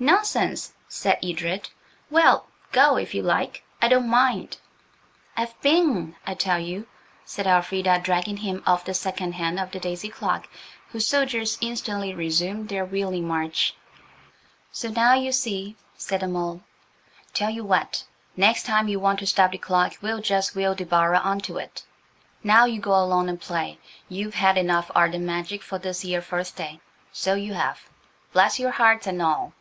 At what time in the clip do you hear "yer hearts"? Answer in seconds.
28.60-29.08